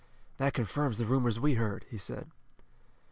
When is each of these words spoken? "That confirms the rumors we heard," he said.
"That 0.37 0.55
confirms 0.55 0.97
the 0.97 1.05
rumors 1.05 1.39
we 1.39 1.53
heard," 1.53 1.85
he 1.87 1.99
said. 1.99 2.31